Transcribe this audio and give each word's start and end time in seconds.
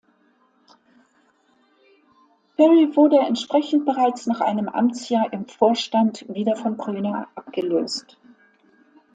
Parey 2.57 2.95
wurde 2.95 3.19
entsprechend 3.19 3.85
bereits 3.85 4.25
nach 4.25 4.41
einem 4.41 4.67
Amtsjahr 4.67 5.31
im 5.31 5.45
Vorstand 5.47 6.25
wieder 6.27 6.55
von 6.55 6.75
Kröner 6.75 7.27
abgelöst. 7.35 8.17